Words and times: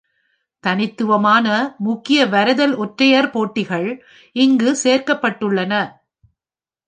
தனித்துவமான 0.63 1.47
முக்கிய 1.77 2.25
வரைதல் 2.25 2.75
ஒற்றையர் 2.75 3.29
போட்டிகள் 3.29 3.87
இங்கு 4.35 4.77
சேர்க்கப்பட்டுள்ளன. 4.83 5.73